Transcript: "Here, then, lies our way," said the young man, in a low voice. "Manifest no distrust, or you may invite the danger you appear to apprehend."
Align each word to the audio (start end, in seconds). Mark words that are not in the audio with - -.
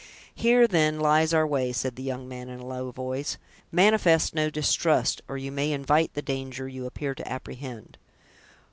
"Here, 0.33 0.65
then, 0.67 0.99
lies 0.99 1.31
our 1.31 1.45
way," 1.45 1.71
said 1.71 1.95
the 1.95 2.01
young 2.01 2.27
man, 2.27 2.49
in 2.49 2.59
a 2.59 2.65
low 2.65 2.89
voice. 2.89 3.37
"Manifest 3.71 4.33
no 4.33 4.49
distrust, 4.49 5.21
or 5.27 5.37
you 5.37 5.51
may 5.51 5.71
invite 5.71 6.15
the 6.15 6.23
danger 6.23 6.67
you 6.67 6.87
appear 6.87 7.13
to 7.13 7.31
apprehend." 7.31 7.99